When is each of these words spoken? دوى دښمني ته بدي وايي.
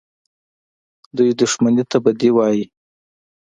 دوى 1.15 1.31
دښمني 1.39 1.83
ته 1.91 1.97
بدي 2.03 2.29
وايي. 2.35 2.65